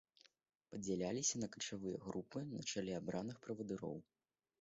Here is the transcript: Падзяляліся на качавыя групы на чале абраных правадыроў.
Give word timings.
Падзяляліся 0.69 1.35
на 1.41 1.49
качавыя 1.55 1.97
групы 2.05 2.39
на 2.53 2.61
чале 2.73 2.97
абраных 3.01 3.37
правадыроў. 3.45 3.95